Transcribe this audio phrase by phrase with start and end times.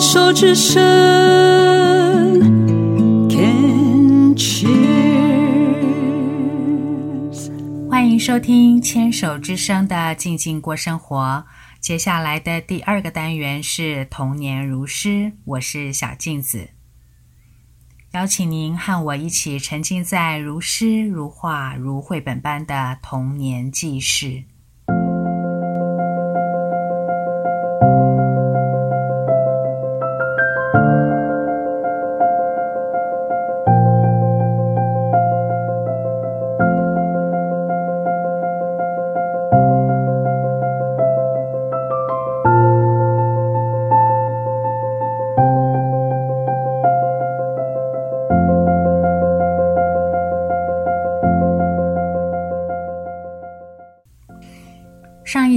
[0.00, 0.80] 牵手之声
[3.28, 5.10] ，Can cheers。
[7.90, 11.44] 欢迎收听牵手之声的静静过生活。
[11.80, 16.70] 接下来的第二个单元是童年如诗，我是小镜子。
[18.12, 24.44] 邀请您和我一起沉浸在如诗如画如绘本般的童年记事。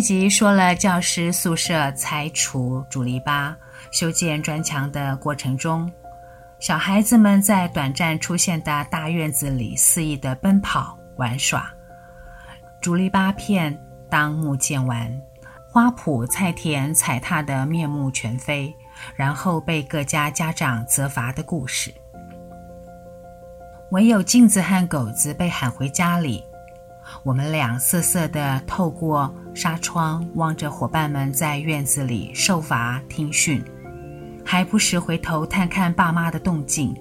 [0.03, 3.55] 集说了教师宿舍拆除竹篱笆、
[3.89, 5.89] 修建砖墙的过程中，
[6.59, 11.73] 小孩子们在短暂出现的大院子里肆意的奔跑玩耍。
[12.81, 13.75] 竹篱笆片
[14.09, 15.09] 当木建完，
[15.71, 18.75] 花圃菜田踩踏得面目全非，
[19.15, 21.93] 然后被各家家长责罚的故事。
[23.91, 26.43] 唯有镜子和狗子被喊回家里。
[27.21, 33.63] 我们俩瑟瑟的透过纱窗望着伙伴们在院子里受罚听训，
[34.43, 36.95] 还不时回头探看爸妈的动静。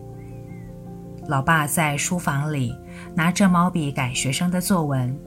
[1.26, 2.76] 老爸在书房里
[3.14, 5.18] 拿着毛笔改学生的作文，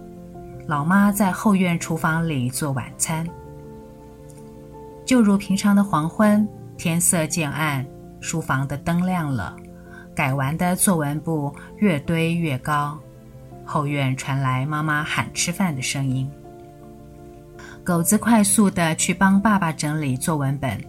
[0.68, 3.26] 老妈在后院厨房里做晚餐。
[5.06, 7.86] 就如平常的黄昏，天色渐暗，
[8.20, 9.56] 书房的灯亮了，
[10.14, 13.00] 改完的作文簿越堆越高。
[13.64, 16.30] 后院传来妈妈喊吃饭的声音。
[17.86, 20.84] 狗子快速地去帮爸爸整理作文本，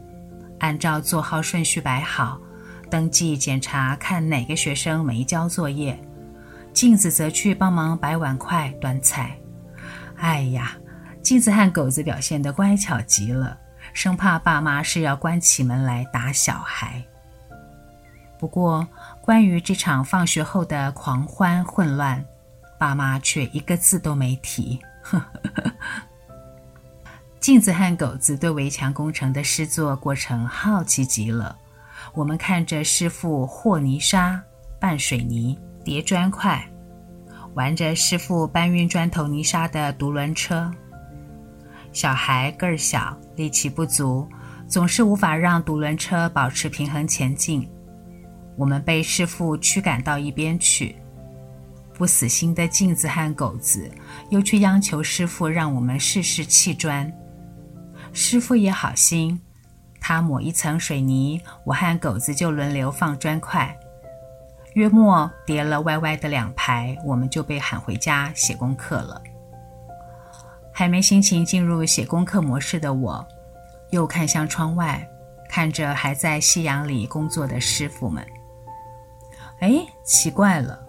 [0.61, 2.41] 按照座号顺序摆好，
[2.89, 5.97] 登记检查看哪个学生没交作业。
[6.73, 9.37] 镜子则去帮忙摆碗筷、端菜。
[10.17, 10.75] 哎呀，
[11.23, 13.59] 镜子和狗子表现得乖巧极了，
[13.93, 17.05] 生怕爸妈是要关起门来打小孩。
[18.39, 18.89] 不过，
[19.21, 22.25] 关于这场放学后的狂欢混乱，
[22.79, 24.81] 爸妈却一个字都没提。
[27.47, 31.57] 镜子和狗子对围墙工程的施作过程好奇极了。
[32.13, 34.43] 我们看着师傅和泥沙、
[34.81, 36.61] 拌水泥、叠砖块，
[37.55, 40.69] 玩着师傅搬运砖头泥沙的独轮车。
[41.93, 44.29] 小孩个儿小，力气不足，
[44.67, 47.71] 总是无法让独轮车保持平衡前进。
[48.57, 50.97] 我们被师傅驱赶到一边去。
[51.95, 53.89] 不死心的镜子和狗子
[54.31, 57.09] 又去央求师傅让我们试试砌砖。
[58.17, 59.39] 师傅也好心，
[60.01, 63.77] 他抹一层水泥，我和狗子就轮流放砖块。
[64.73, 69.23] 约莫叠了歪歪的两排，我们就被喊回家写功课了。
[70.73, 73.29] 还没心情进入写功课模式的我，
[73.91, 75.07] 又看向窗外，
[75.47, 78.27] 看着还在夕阳里工作的师傅们。
[79.61, 80.83] 哎，奇怪了。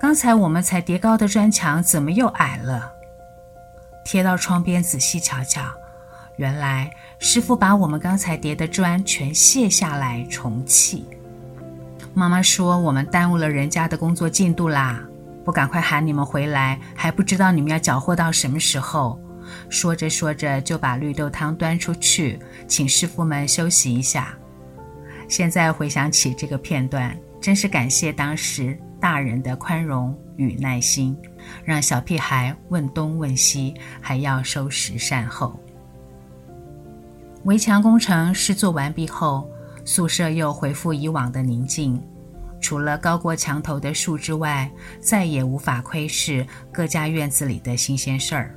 [0.00, 2.92] 刚才我们才叠高的砖墙怎么又矮了？
[4.04, 5.64] 贴到窗边仔细瞧瞧，
[6.36, 11.06] 原来师傅把我们刚才叠的砖全卸下来重砌。
[12.14, 15.02] 妈妈说我们耽误了人家的工作进度啦，
[15.44, 19.20] 不赶快喊你们回来，还不知道你们要搅和到什么时候。
[19.68, 24.36] 说着说着就把绿豆汤端出去，请师傅们休息一下。
[25.28, 28.78] 现在回想起这个片段，真是感谢当时。
[28.98, 31.16] 大人的宽容与耐心，
[31.64, 35.60] 让小屁孩问东问西，还要收拾善后。
[37.46, 39.48] 围墙工程施作完毕后，
[39.84, 42.02] 宿舍又恢复以往的宁静，
[42.60, 44.68] 除了高过墙头的树之外，
[45.00, 48.52] 再也无法窥视各家院子里的新鲜事儿。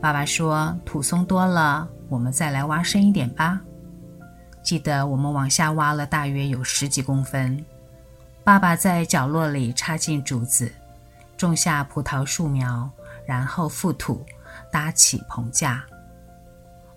[0.00, 3.60] 爸爸说：“土松多了，我们再来挖深一点吧。”
[4.60, 7.64] 记得我们往下挖了大约有十几公分。
[8.42, 10.68] 爸爸在角落里插进竹子，
[11.36, 12.90] 种下葡萄树苗，
[13.24, 14.26] 然后覆土，
[14.72, 15.84] 搭起棚架。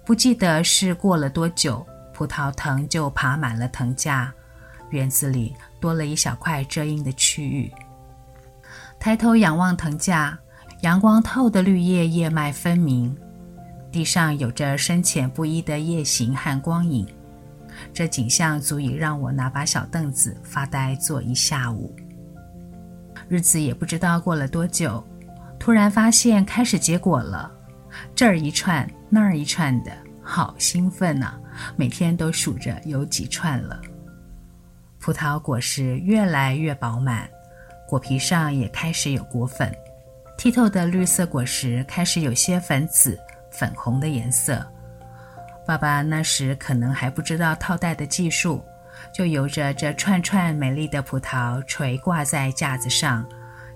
[0.06, 4.32] 不记得是过了多久，葡萄藤就爬满了藤架，
[4.92, 7.72] 园子里多了一小块遮阴的区域。
[9.00, 10.38] 抬头仰望藤架，
[10.82, 13.18] 阳光透的绿叶叶脉分明，
[13.92, 17.08] 地上有着深浅不一的叶形和光影。
[17.92, 21.94] 这景象足以让我拿把小凳子发呆坐一下午。
[23.28, 25.04] 日子也不知道过了多久，
[25.60, 27.52] 突然发现开始结果了，
[28.16, 31.40] 这儿一串那儿一串的，好兴奋呐、
[31.76, 33.80] 每天都数着有几串了。
[35.00, 37.30] 葡萄果实越来越饱满，
[37.88, 39.72] 果皮上也开始有果粉，
[40.38, 43.20] 剔透的绿色果实开始有些粉紫、
[43.52, 44.66] 粉红的颜色。
[45.68, 48.64] 爸爸那时可能还不知道套袋的技术，
[49.14, 53.26] 就由着这串串美丽的葡萄垂挂在架子上。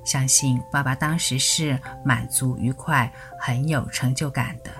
[0.04, 4.72] 相信爸爸当时是满足、愉快、很有成就感的。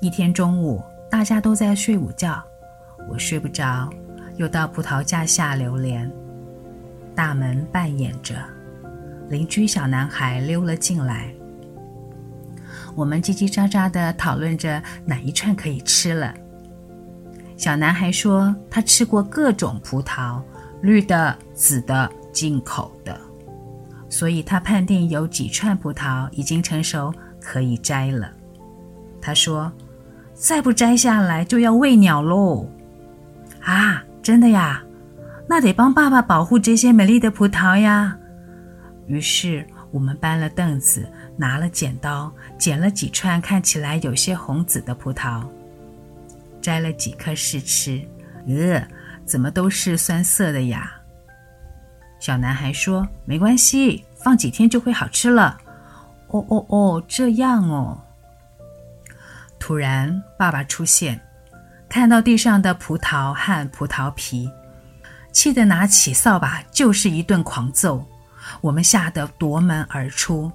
[0.00, 2.42] 一天中午，大家都在睡午觉，
[3.08, 3.88] 我睡不着，
[4.36, 6.10] 又到葡萄架下流连。
[7.14, 8.34] 大门半掩着，
[9.28, 11.32] 邻居小男孩溜了进来。
[12.94, 16.34] 我们叽叽喳喳地讨论着哪一串可以吃了。
[17.56, 20.42] 小男孩说他吃过各种葡萄，
[20.82, 23.18] 绿的、紫的、进口的，
[24.10, 27.10] 所以他判定有几串葡萄已经成熟，
[27.40, 28.30] 可以摘了。
[29.22, 29.72] 他说
[30.34, 32.68] ：“再不摘下来就要喂鸟喽！”
[33.64, 34.84] 啊，真的呀？
[35.48, 38.18] 那得帮爸爸保护这些美丽的葡萄呀。
[39.06, 41.08] 于是我们搬了凳子。
[41.36, 45.42] 拿了剪刀，剪了几串看起来有些红紫的葡萄，
[46.62, 48.00] 摘了几颗试吃。
[48.46, 48.80] 呃，
[49.24, 50.92] 怎么都是酸涩的呀？
[52.20, 55.58] 小男孩说：“没关系，放几天就会好吃了。”
[56.28, 57.98] 哦哦哦，这样哦。
[59.58, 61.20] 突然，爸爸出现，
[61.88, 64.50] 看到地上的葡萄和葡萄皮，
[65.32, 68.04] 气得拿起扫把就是一顿狂揍。
[68.60, 70.50] 我们吓得夺门而出。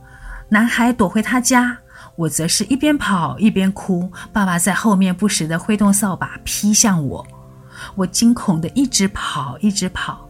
[0.49, 1.77] 男孩躲回他家，
[2.15, 4.11] 我则是一边跑一边哭。
[4.33, 7.25] 爸爸在后面不时地挥动扫把劈向我，
[7.95, 10.28] 我惊恐地一直跑，一直跑，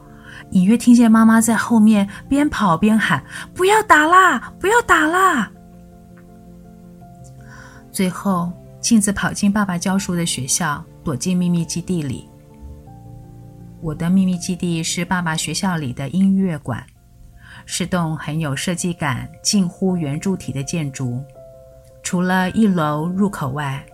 [0.51, 3.24] 隐约听见妈妈在后面边跑边喊
[3.54, 5.51] ：“不要打啦，不要打啦！”
[7.92, 12.30] 最后，镜子跑进爸爸教书的学校，躲进秘密基地里。
[13.81, 16.84] 我的秘密基地是爸爸学校里的音乐馆。
[17.66, 21.24] 是栋很有设计感、近乎圆柱体的建筑。
[22.02, 23.86] 除了一楼入口外，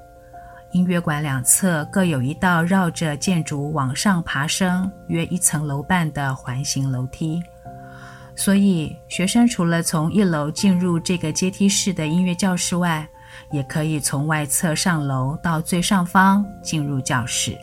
[0.75, 7.41] 音乐馆两侧各有一道绕着建筑往上爬升约一层楼半的环形楼梯。
[8.35, 13.07] 所以，学生除了从一楼进入这个阶梯式的音乐教室外，
[13.53, 17.57] 也可以从外侧上楼到最上方进入教室。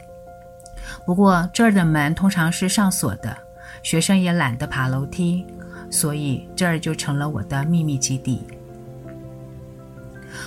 [1.04, 3.36] 不过，这儿的门通常是上锁的，
[3.82, 5.46] 学生也懒得爬楼梯。
[5.90, 8.42] 所以这儿就成了我的秘密基地。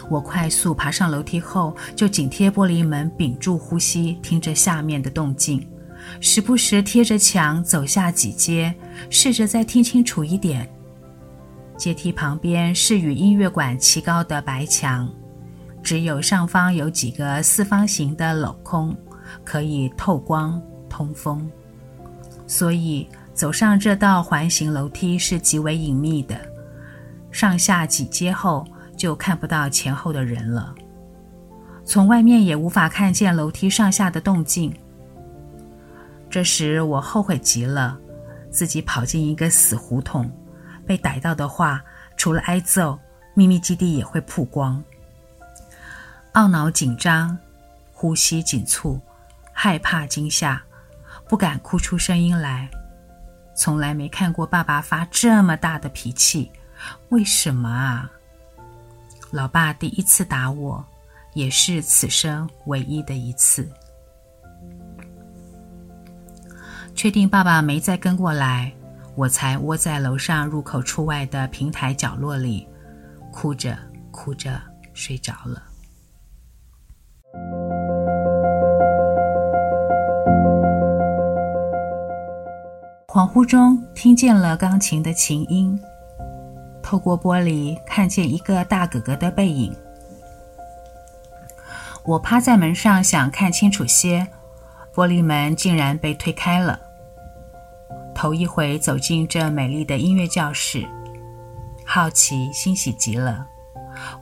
[0.09, 5.67] 我快速爬上楼梯后，就紧贴玻璃门，屏住呼吸，听着下面的动静，
[6.19, 8.73] 时不时贴着墙走下几阶，
[9.09, 10.69] 试着再听清楚一点。
[11.77, 15.09] 阶梯旁边是与音乐馆齐高的白墙，
[15.83, 18.95] 只有上方有几个四方形的镂空，
[19.43, 21.49] 可以透光通风，
[22.47, 23.07] 所以。
[23.35, 26.39] 走上这道环形楼梯是极为隐秘的，
[27.31, 28.65] 上下几阶后
[28.95, 30.74] 就看不到前后的人了，
[31.86, 34.74] 从外面也无法看见楼梯上下的动静。
[36.30, 37.97] 这时我后悔极了，
[38.50, 40.30] 自己跑进一个死胡同，
[40.86, 41.83] 被逮到的话，
[42.18, 43.00] 除了挨揍，
[43.33, 44.83] 秘密基地也会曝光。
[46.33, 47.38] 懊恼紧张，
[47.93, 49.00] 呼吸紧促，
[49.53, 50.62] 害怕惊吓，
[51.29, 52.69] 不敢哭出声音来。
[53.55, 56.51] 从来没看过爸爸发这么大的脾气，
[57.10, 58.12] 为什么啊？
[59.32, 60.86] 老爸第一次打我，
[61.34, 63.70] 也是此生唯一的一次。
[66.94, 68.72] 确定爸爸没再跟过来，
[69.15, 72.65] 我才窝在楼上入口处外的平台角落里，
[73.34, 73.77] 哭着
[74.12, 74.62] 哭着
[74.94, 75.62] 睡着了。
[83.08, 85.77] 恍惚中听见了钢琴的琴音，
[86.86, 89.75] 透过玻璃看见一个大哥哥的背影。
[92.04, 94.27] 我趴在门上想看清楚些，
[94.94, 96.80] 玻璃门竟然被推开了。
[98.13, 100.88] 头一回走进这美丽的音乐教室，
[101.84, 103.48] 好奇欣喜极了。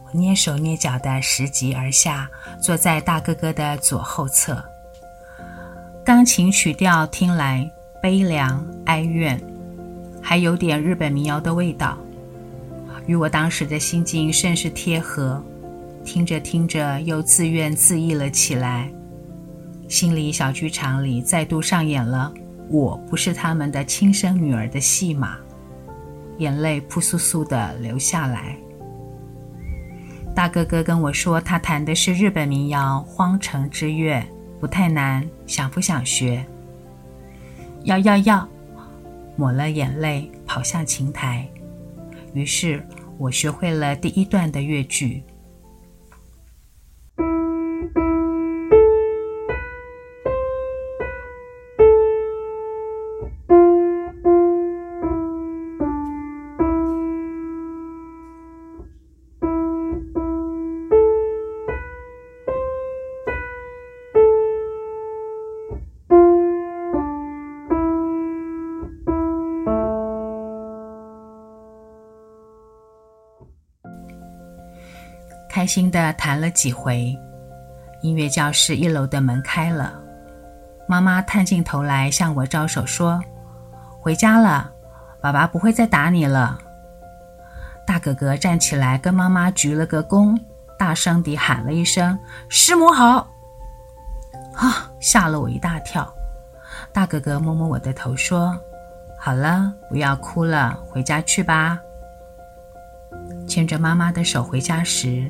[0.05, 2.29] 我蹑手蹑脚地拾级而下，
[2.61, 4.63] 坐在大哥哥的左后侧。
[6.05, 7.69] 钢琴曲调听来，
[8.01, 9.37] 悲凉哀怨，
[10.21, 11.97] 还有点日本民谣的味道，
[13.05, 15.43] 与我当时的心境甚是贴合。
[16.05, 18.91] 听着听着，又自怨自艾了起来，
[19.87, 22.33] 心里小剧场里再度上演了
[22.69, 25.37] “我不是他们的亲生女儿”的戏码，
[26.39, 28.57] 眼泪扑簌簌地流下来。
[30.35, 34.19] 大哥哥跟我说，他弹的是日本民谣《荒城之月》，
[34.59, 36.45] 不太难，想不想学？
[37.83, 38.47] 要要要！
[39.35, 41.47] 抹了眼泪，跑向琴台。
[42.33, 42.85] 于是
[43.17, 45.23] 我学会了第一段的乐句。
[75.63, 77.17] 开心地弹了几回，
[78.01, 79.97] 音乐教室一楼的门开了，
[80.89, 83.23] 妈妈探进头来向我招手说
[83.97, 84.69] ：“回家了，
[85.21, 86.59] 爸爸不会再打你了。”
[87.87, 90.37] 大哥哥站起来跟妈妈鞠了个躬，
[90.77, 93.25] 大声地喊了一声：“师母好！”
[94.55, 96.13] 啊，吓了我一大跳。
[96.91, 98.53] 大哥哥摸摸我的头说
[99.17, 101.79] ：“好了，不要哭了，回家去吧。”
[103.47, 105.29] 牵着妈妈的手回家时，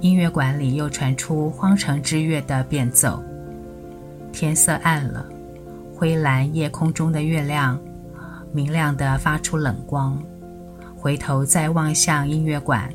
[0.00, 3.22] 音乐馆里又传出《荒城之月》的变奏，
[4.30, 5.26] 天色暗了，
[5.94, 7.80] 灰蓝夜空中的月亮
[8.52, 10.22] 明亮地发出冷光。
[10.94, 12.92] 回头再望向音乐馆，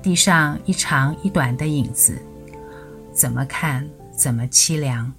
[0.00, 2.16] 地上一长一短的影子，
[3.12, 5.12] 怎么看怎么凄凉。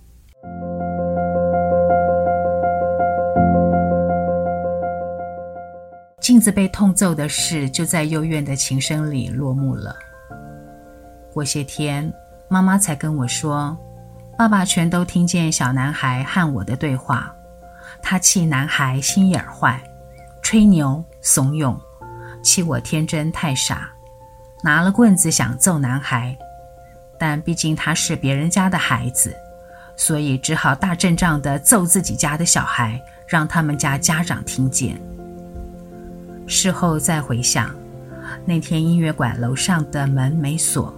[6.22, 9.94] 镜子被痛揍的事，就在幽怨的琴声里落幕了。
[11.34, 12.14] 过些天，
[12.48, 13.76] 妈妈才跟我说，
[14.38, 17.34] 爸爸全都听见小男孩和我的对话。
[18.04, 19.82] 他气男孩心眼坏，
[20.44, 21.76] 吹牛怂恿，
[22.44, 23.90] 气我天真太傻，
[24.64, 26.38] 拿了棍子想揍男孩。
[27.18, 29.36] 但毕竟他是别人家的孩子，
[29.96, 35.02] 所以只好大阵仗地揍自己家的小孩，让他们家家长听见。
[36.46, 37.74] 事后再回想，
[38.46, 40.94] 那天音乐馆楼上的门没锁。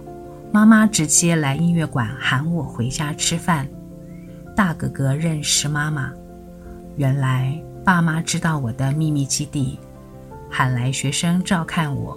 [0.56, 3.68] 妈妈直接来音乐馆喊我回家吃饭。
[4.56, 6.10] 大哥哥认识妈妈，
[6.96, 9.78] 原来爸妈知道我的秘密基地，
[10.50, 12.16] 喊来学生照看我。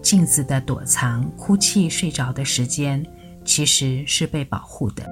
[0.00, 3.04] 镜子的躲藏、哭泣、睡着的时间，
[3.44, 5.04] 其实是被保护的。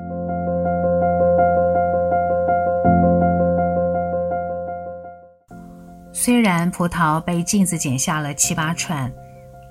[6.15, 9.13] 虽然葡萄被镜子剪下了七八串。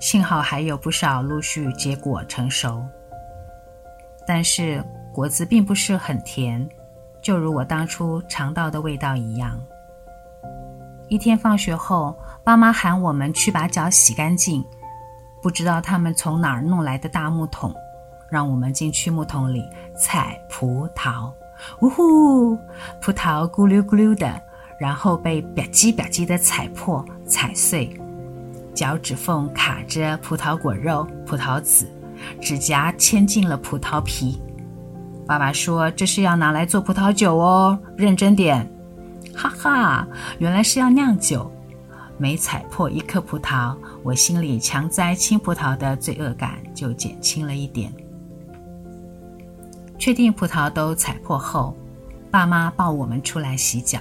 [0.01, 2.83] 幸好还有不少陆续结果成熟，
[4.25, 6.67] 但是果子并不是很甜，
[7.21, 9.61] 就如我当初尝到的味道一样。
[11.07, 14.65] 一天放学后，爸妈喊我们去把脚洗干净，
[15.39, 17.71] 不知道他们从哪儿弄来的大木桶，
[18.27, 19.63] 让我们进去木桶里
[19.95, 21.31] 采葡萄。
[21.81, 22.55] 呜呼，
[22.99, 24.41] 葡萄咕噜咕噜的，
[24.79, 28.00] 然后被吧唧吧唧的踩破、踩碎。
[28.73, 31.87] 脚趾缝卡着葡萄果肉、葡萄籽，
[32.41, 34.39] 指甲嵌进了葡萄皮。
[35.27, 38.69] 爸爸说：“这是要拿来做葡萄酒哦，认真点。”
[39.33, 40.07] 哈哈，
[40.39, 41.49] 原来是要酿酒。
[42.17, 47.91] 每踩破一颗葡萄，我心里强摘青葡萄的罪恶感就减轻了一点。
[49.97, 51.75] 确定葡萄都踩破后，
[52.29, 53.99] 爸妈抱我们出来洗脚。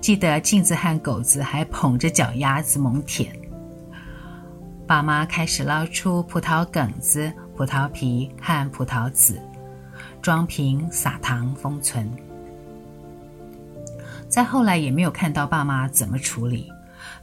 [0.00, 3.34] 记得镜子和狗子还捧着脚丫子猛舔。
[4.90, 9.40] 爸妈开始捞出葡萄梗子、葡萄皮和葡萄籽，
[10.20, 12.10] 装瓶撒糖封存。
[14.28, 16.68] 再后来也没有看到爸妈怎么处理。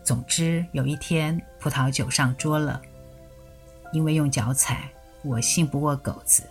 [0.01, 2.81] 总之有一天葡萄酒上桌了，
[3.91, 4.89] 因为用脚踩，
[5.21, 6.43] 我信不过狗子，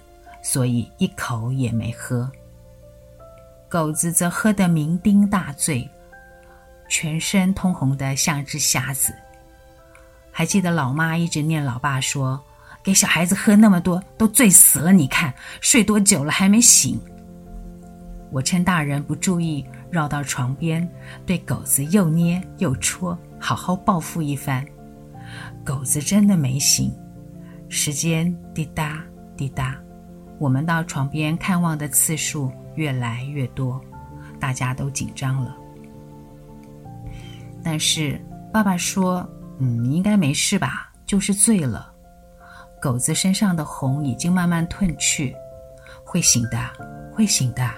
[0.42, 2.30] 所以一口也没喝。
[3.70, 5.88] 狗子则喝得酩酊大醉，
[6.90, 9.14] 全身通红的像只瞎子。
[10.38, 12.38] 还记得老妈一直念老爸说
[12.84, 14.92] ：“给小孩子喝那么多，都醉死了。
[14.92, 17.00] 你看睡多久了还没醒。”
[18.30, 20.86] 我趁大人不注意，绕到床边，
[21.24, 24.62] 对狗子又捏又戳，好好报复一番。
[25.64, 26.92] 狗子真的没醒。
[27.70, 29.02] 时间滴答
[29.38, 29.74] 滴答，
[30.38, 33.80] 我们到床边看望的次数越来越多，
[34.38, 35.56] 大家都紧张了。
[37.64, 39.26] 但是爸爸说。
[39.58, 40.92] 嗯，应该没事吧？
[41.06, 41.92] 就是醉了。
[42.80, 45.34] 狗子身上的红已经慢慢褪去，
[46.04, 46.58] 会醒的，
[47.14, 47.68] 会醒的。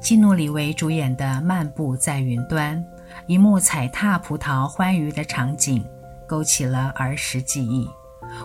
[0.00, 2.82] 基努里维主演的《漫步在云端》，
[3.26, 5.84] 一幕踩踏葡萄欢愉的场景，
[6.26, 7.88] 勾起了儿时记忆。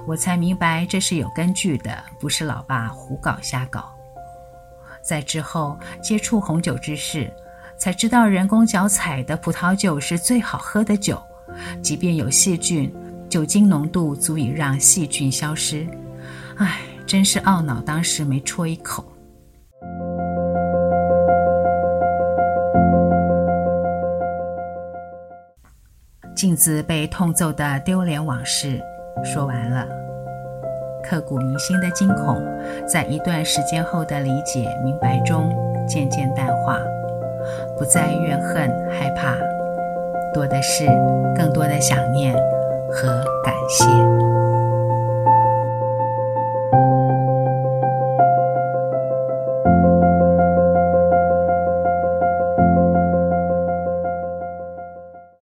[0.07, 3.93] 我才明白这是有根据的，不是老爸胡搞瞎搞。
[5.01, 7.31] 在之后接触红酒之事，
[7.77, 11.22] 才知道人工脚采的葡萄酒是最好喝的酒，
[11.82, 12.94] 即便有细菌，
[13.30, 15.86] 酒精浓度足以让细菌消失。
[16.58, 19.03] 唉，真是懊恼当时没啜一口。
[26.36, 28.82] 镜子被痛揍的丢脸往事
[29.24, 29.88] 说完了，
[31.03, 32.44] 刻骨铭心的惊恐，
[32.86, 35.56] 在一段时间后的理解明白中
[35.88, 36.77] 渐渐淡化，
[37.77, 39.35] 不再怨恨害怕，
[40.33, 40.85] 多的是
[41.35, 42.33] 更多的想念
[42.91, 44.42] 和感谢。